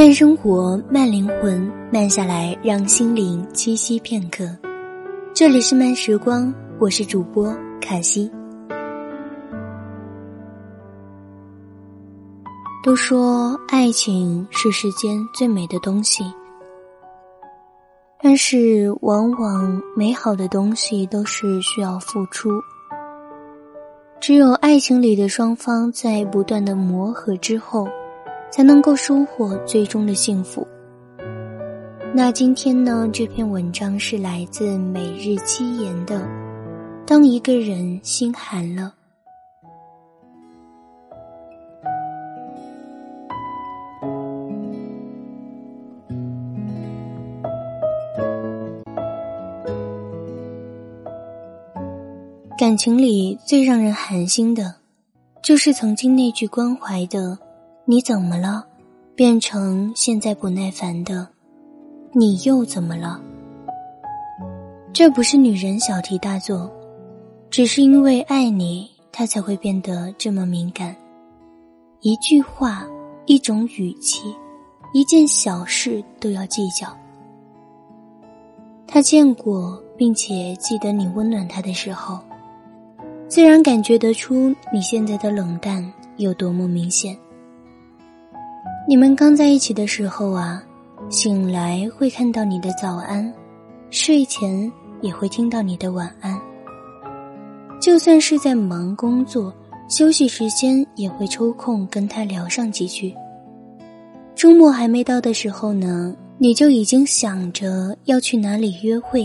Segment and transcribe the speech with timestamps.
[0.00, 4.48] 慢生活，慢灵魂，慢下来，让心灵栖息片刻。
[5.34, 8.32] 这里是慢时光，我是主播卡西。
[12.82, 16.24] 都说爱情是世间最美的东西，
[18.22, 22.48] 但是往往美好的东西都是需要付出。
[24.18, 27.86] 只有爱情里的双方在不断的磨合之后。
[28.50, 30.66] 才能够收获最终的幸福。
[32.12, 33.08] 那今天呢？
[33.12, 36.28] 这篇文章是来自每日七言的。
[37.06, 38.92] 当一个人心寒了，
[52.58, 54.74] 感情里最让人寒心的，
[55.42, 57.38] 就是曾经那句关怀的。
[57.90, 58.64] 你怎么了？
[59.16, 61.26] 变成现在不耐烦的，
[62.12, 63.20] 你又怎么了？
[64.92, 66.70] 这不是女人小题大做，
[67.50, 70.94] 只是因为爱你，她才会变得这么敏感。
[71.98, 72.86] 一句话，
[73.26, 74.36] 一种语气，
[74.94, 76.96] 一件小事都要计较。
[78.86, 82.20] 他见过并且记得你温暖他的时候，
[83.26, 87.18] 自然感觉得出你现在的冷淡有多么明显。
[88.90, 90.60] 你们刚在一起的时候啊，
[91.10, 93.32] 醒来会看到你的早安，
[93.88, 94.68] 睡前
[95.00, 96.36] 也会听到你的晚安。
[97.80, 99.54] 就算是在忙工作，
[99.88, 103.14] 休息时间也会抽空跟他聊上几句。
[104.34, 109.24] 周末还没到的时候呢，你就已经想着要去哪里约会，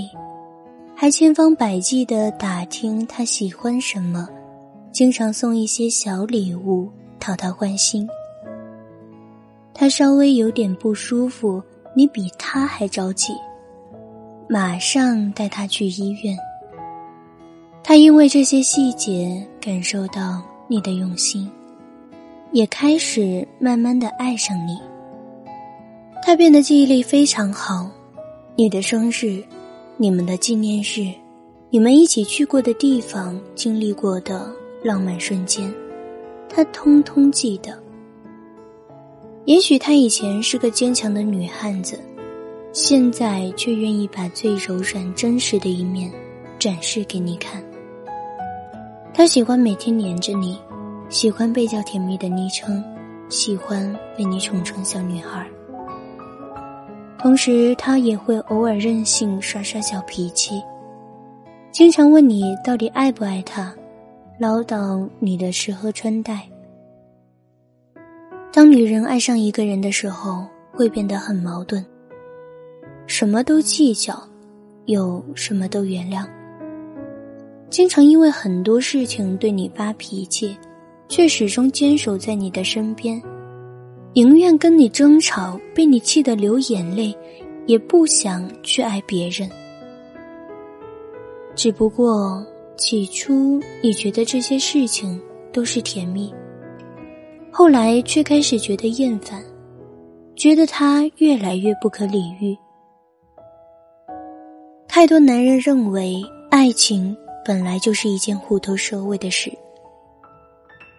[0.95, 4.29] 还千方百计的打听他喜欢什么，
[4.91, 6.87] 经常送一些小礼物
[7.19, 8.07] 讨他欢心。
[9.77, 11.61] 他稍微有点不舒服，
[11.93, 13.33] 你比他还着急，
[14.47, 16.37] 马上带他去医院。
[17.83, 21.51] 他因为这些细节感受到你的用心，
[22.53, 24.79] 也开始慢慢的爱上你。
[26.23, 27.91] 他变得记忆力非常好，
[28.55, 29.43] 你的生日、
[29.97, 31.13] 你们的纪念日、
[31.69, 34.49] 你们一起去过的地方、经历过的
[34.81, 35.69] 浪漫瞬间，
[36.47, 37.84] 他通通记得。
[39.45, 41.99] 也许她以前是个坚强的女汉子，
[42.73, 46.11] 现在却愿意把最柔软、真实的一面
[46.57, 47.63] 展示给你看。
[49.13, 50.57] 她喜欢每天黏着你，
[51.09, 52.83] 喜欢被叫甜蜜的昵称，
[53.29, 55.45] 喜欢被你宠成小女孩。
[57.19, 60.61] 同时，她也会偶尔任性耍耍小脾气，
[61.71, 63.73] 经常问你到底爱不爱她，
[64.39, 66.41] 唠叨你的吃喝穿戴。
[68.55, 71.83] 当女人爱上一个人的时候，会变得很矛盾，
[73.05, 74.17] 什么都计较，
[74.85, 76.25] 又什么都原谅。
[77.69, 80.57] 经常因为很多事情对你发脾气，
[81.09, 83.21] 却始终坚守在你的身边，
[84.13, 87.13] 宁愿跟你争吵，被你气得流眼泪，
[87.65, 89.49] 也不想去爱别人。
[91.55, 92.41] 只不过
[92.77, 95.21] 起初你觉得这些事情
[95.51, 96.33] 都是甜蜜。
[97.57, 99.41] 后来却开始觉得厌烦，
[100.35, 102.53] 觉得他越来越不可理喻。
[104.89, 106.21] 太多男人认为
[106.51, 107.15] 爱情
[107.45, 109.49] 本来就是一件虎头蛇尾的事，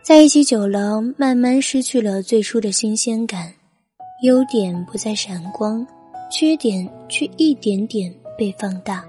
[0.03, 3.53] 在一起久了，慢慢失去了最初的新鲜感，
[4.23, 5.87] 优点不再闪光，
[6.31, 9.05] 缺点却一点点被放大。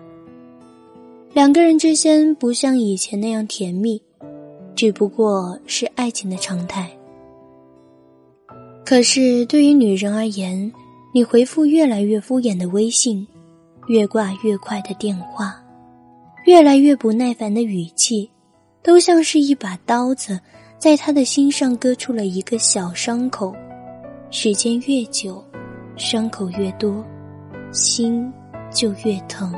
[1.32, 4.02] 两个人之间不像以前那样甜蜜，
[4.76, 6.92] 只不过是爱情的常态。
[8.88, 10.72] 可是，对于女人而言，
[11.14, 13.28] 你回复越来越敷衍的微信，
[13.88, 15.62] 越挂越快的电话，
[16.46, 18.32] 越来越不耐烦的语气，
[18.82, 20.40] 都像是一把刀子，
[20.80, 23.54] 在他的心上割出了一个小伤口。
[24.32, 25.44] 时间越久，
[25.98, 27.04] 伤口越多，
[27.74, 28.32] 心
[28.72, 29.54] 就越疼。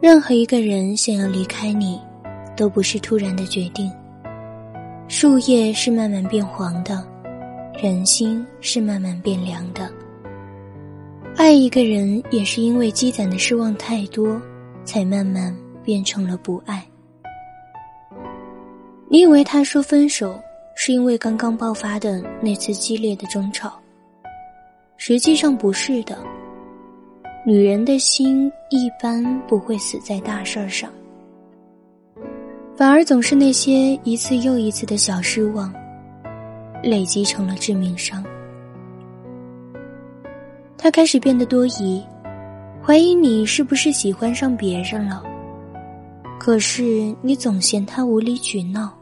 [0.00, 2.00] 任何一个人想要离开你，
[2.56, 3.88] 都不是突然的决定。
[5.08, 7.02] 树叶是慢慢变黄的，
[7.82, 9.90] 人心是慢慢变凉的。
[11.34, 14.38] 爱一个人也是因为积攒的失望太多，
[14.84, 16.86] 才慢慢变成了不爱。
[19.08, 20.38] 你以为他说分手
[20.74, 23.80] 是因为刚刚爆发的那次激烈的争吵，
[24.98, 26.18] 实际上不是的。
[27.46, 30.92] 女人的心一般不会死在大事儿上。
[32.78, 35.74] 反而总是那些一次又一次的小失望，
[36.80, 38.24] 累积成了致命伤。
[40.76, 42.00] 他开始变得多疑，
[42.80, 45.24] 怀疑你是不是喜欢上别人了。
[46.38, 48.96] 可是你总嫌他无理取闹，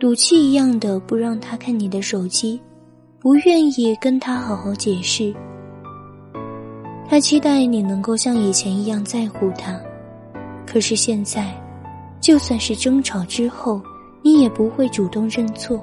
[0.00, 2.58] 赌气一样的不让他看你的手机，
[3.20, 5.30] 不愿意跟他好好解释。
[7.06, 9.78] 他期待你能够像以前一样在乎他，
[10.66, 11.52] 可是现在，
[12.20, 13.80] 就算是争吵之后，
[14.22, 15.82] 你也不会主动认错。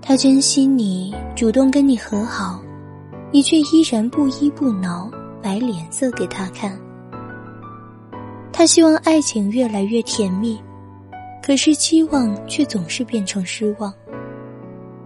[0.00, 2.62] 他珍惜你，主动跟你和好，
[3.32, 5.10] 你却依然不依不挠，
[5.42, 6.78] 摆脸色给他看。
[8.52, 10.60] 他希望爱情越来越甜蜜，
[11.42, 13.92] 可是期望却总是变成失望。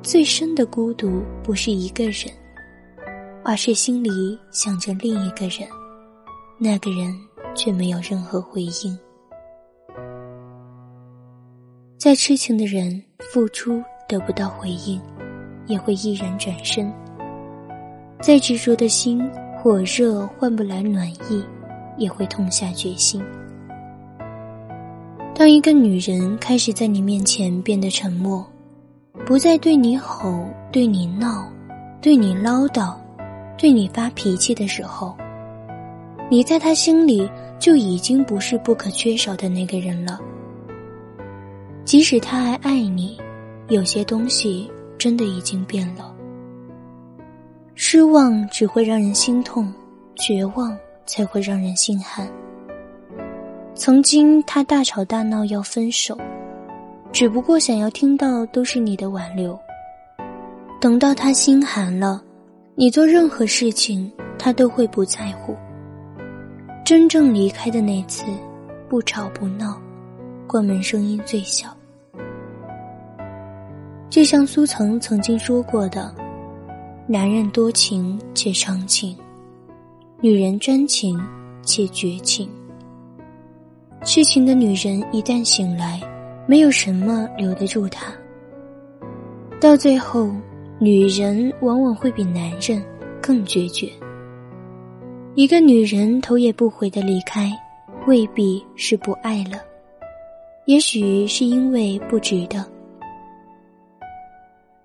[0.03, 2.27] 最深的孤独不是一个人，
[3.43, 5.69] 而是心里想着另一个人，
[6.59, 7.15] 那个人
[7.55, 8.99] 却没有任何回应。
[11.99, 13.03] 再痴情的人，
[13.33, 15.01] 付出得不到回应，
[15.67, 16.91] 也会毅然转身；
[18.21, 19.23] 再执着的心，
[19.59, 21.45] 火热换不来暖意，
[21.99, 23.23] 也会痛下决心。
[25.35, 28.47] 当一个女人开始在你面前变得沉默，
[29.27, 31.51] 不再对你吼、对你闹、
[32.01, 32.95] 对你唠叨、
[33.59, 35.15] 对你发脾气的时候，
[36.31, 37.31] 你在她心里
[37.61, 40.19] 就已经不是不可缺少的那个人了。
[41.85, 43.19] 即使他还爱你，
[43.69, 46.13] 有些东西真的已经变了。
[47.75, 49.73] 失望只会让人心痛，
[50.17, 50.77] 绝望
[51.07, 52.29] 才会让人心寒。
[53.75, 56.17] 曾经他大吵大闹要分手，
[57.13, 59.59] 只不过想要听到都是你的挽留。
[60.81, 62.23] 等到他心寒了，
[62.75, 65.55] 你做任何事情他都会不在乎。
[66.91, 68.25] 真正离开的那次，
[68.89, 69.81] 不吵不闹，
[70.45, 71.69] 关门声音最小。
[74.09, 76.13] 就像苏曾曾经说过的
[77.07, 79.17] ：“男人多情且长情，
[80.21, 81.17] 女人专情
[81.63, 82.51] 且绝情。”
[84.03, 86.01] 痴情的女人一旦醒来，
[86.45, 88.13] 没有什么留得住她。
[89.61, 90.29] 到最后，
[90.81, 92.85] 女人往往会比男人
[93.23, 93.89] 更决绝。
[95.37, 97.51] 一个女人头也不回的离开，
[98.07, 99.63] 未必是不爱了，
[100.65, 102.65] 也许是因为不值得。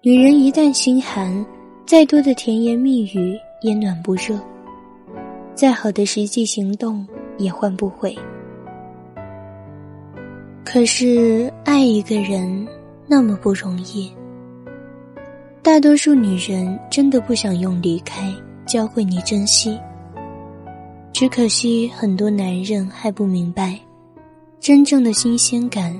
[0.01, 1.43] 女人一旦心寒，
[1.83, 4.39] 再多的甜言蜜语也暖不热，
[5.55, 7.05] 再好的实际行动
[7.39, 8.15] 也换不回。
[10.63, 12.67] 可是爱一个人
[13.07, 14.13] 那么不容易，
[15.63, 18.31] 大多数女人真的不想用离开
[18.67, 19.77] 教会你珍惜。
[21.17, 23.79] 只可惜很多男人还不明白，
[24.59, 25.97] 真正的新鲜感，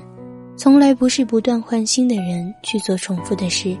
[0.58, 3.74] 从来不是不断换新的人去做重复的事，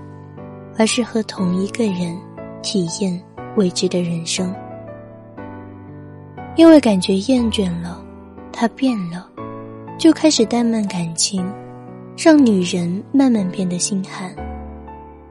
[0.78, 2.18] 而是和同一个人
[2.62, 3.22] 体验
[3.54, 4.50] 未知的人生。
[6.56, 8.02] 因为感觉厌倦了，
[8.50, 9.28] 他变了。
[9.98, 11.46] 就开始怠慢感情，
[12.16, 14.34] 让女人慢慢变得心寒，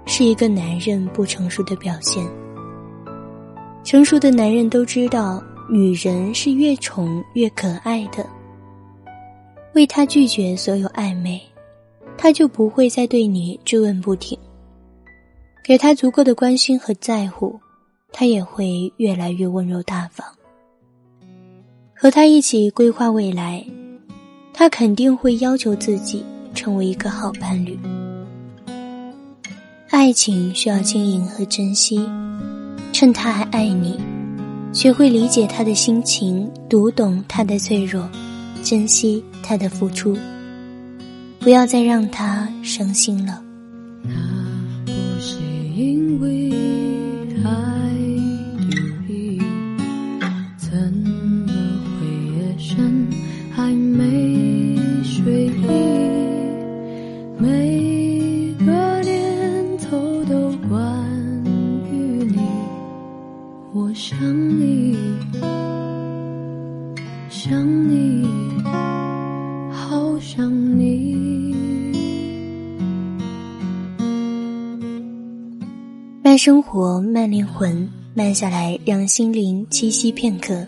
[0.06, 2.24] 是一个男人不成熟的表现。
[3.84, 8.26] 成熟的男人都知道，女人是越宠越可爱的。
[9.74, 11.42] 为他拒绝所有暧昧，
[12.18, 14.38] 他就不会再对你追问不停。
[15.64, 17.60] 给他足够的关心和在乎，
[18.12, 20.26] 他也会越来越温柔大方。
[21.94, 23.66] 和他一起规划未来。
[24.58, 27.78] 他肯定会要求自己成为一个好伴侣。
[29.90, 32.10] 爱情需要经营和珍惜，
[32.94, 34.00] 趁他还爱你，
[34.76, 38.06] 学会理解他的心情，读懂他的脆弱，
[38.62, 40.18] 珍惜他的付出，
[41.40, 43.42] 不要再让他伤心了。
[76.36, 80.66] 慢生活，慢灵魂，慢下来，让心灵栖息片刻。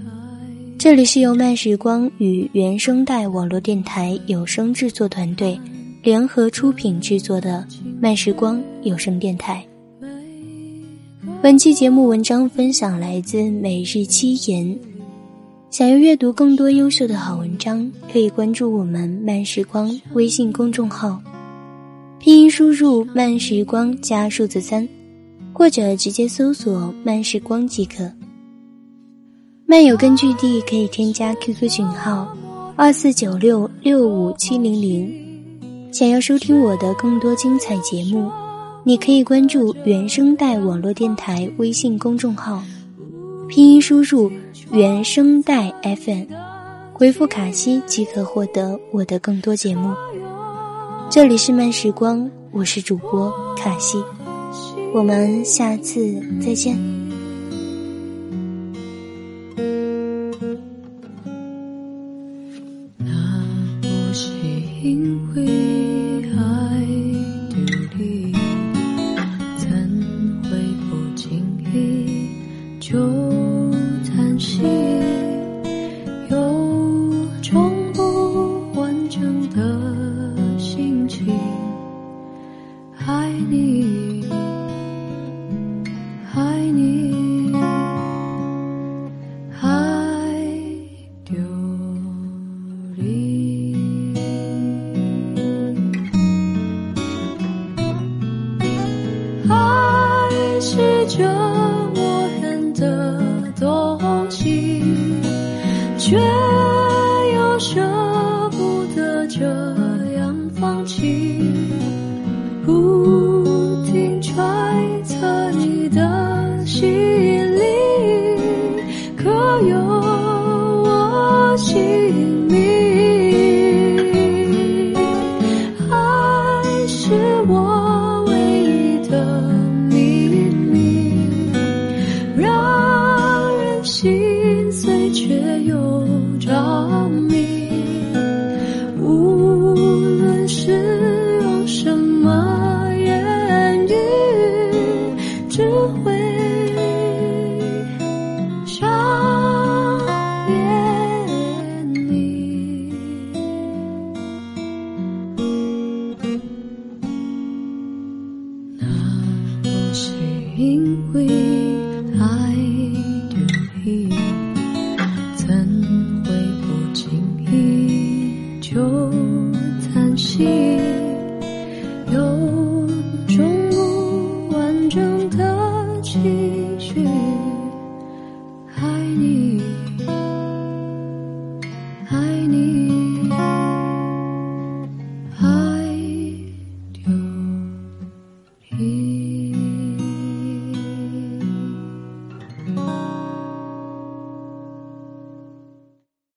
[0.79, 5.59] 这里是由慢时光与原声带网络电台有声制作团队
[6.01, 7.67] 联合出品制作的
[7.99, 9.61] 慢时光有声电台。
[11.41, 14.79] 本期节目文章分享来自每日七言。
[15.69, 21.21] 想要阅读更多优秀的好文章，可以关注我们慢时光微信公众号。
[22.19, 24.87] 拼音输入“慢时光”加数字三，
[25.57, 28.07] 或者直接搜索“慢时光”即可。
[29.65, 32.31] 漫友根据地可以添加 QQ 群号
[32.75, 35.11] 二四九六六五七零零。
[35.91, 38.29] 想要收听我的更多精彩节目，
[38.83, 42.61] 你可以关注原声带网络电台微信公众号，
[43.49, 44.31] 拼音输入
[44.71, 46.25] “原声带 FM”，
[46.93, 49.91] 回复“卡西”即可获得我的更多节目。
[51.09, 53.97] 这里是慢时光，我是主播卡西，
[54.93, 56.96] 我们下次再见。